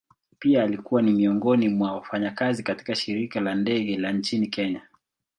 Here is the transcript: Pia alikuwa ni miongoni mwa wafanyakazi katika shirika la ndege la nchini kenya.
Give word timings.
Pia 0.39 0.63
alikuwa 0.63 1.01
ni 1.01 1.11
miongoni 1.11 1.69
mwa 1.69 1.91
wafanyakazi 1.93 2.63
katika 2.63 2.95
shirika 2.95 3.39
la 3.39 3.55
ndege 3.55 3.97
la 3.97 4.11
nchini 4.11 4.47
kenya. 4.47 4.81